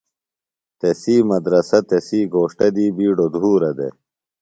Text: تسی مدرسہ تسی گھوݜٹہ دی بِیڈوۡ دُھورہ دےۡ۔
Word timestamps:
تسی 0.79 1.15
مدرسہ 1.29 1.79
تسی 1.89 2.19
گھوݜٹہ 2.33 2.67
دی 2.75 2.85
بِیڈوۡ 2.95 3.31
دُھورہ 3.33 3.71
دےۡ۔ 3.77 3.93